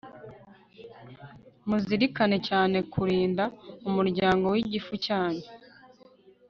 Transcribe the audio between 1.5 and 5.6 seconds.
muzirikane cyane ku kurinda umuryango wigifu cyanyu